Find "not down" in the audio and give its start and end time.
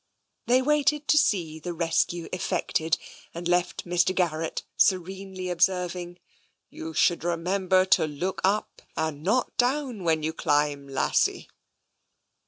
9.21-10.03